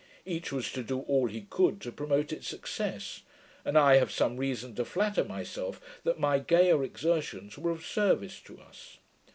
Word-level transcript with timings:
Each 0.25 0.51
was 0.51 0.71
to 0.71 0.81
do 0.81 1.01
all 1.01 1.27
he 1.27 1.41
could 1.43 1.79
to 1.81 1.91
promote 1.91 2.33
its 2.33 2.47
success; 2.47 3.21
and 3.63 3.77
I 3.77 3.97
have 3.97 4.11
some 4.11 4.35
reason 4.37 4.73
to 4.73 4.83
flatter 4.83 5.23
myself, 5.23 5.79
that 6.05 6.17
my 6.19 6.39
gayer 6.39 6.83
exertions 6.83 7.55
were 7.55 7.69
of 7.69 7.85
service 7.85 8.39
to 8.45 8.59
us. 8.61 8.97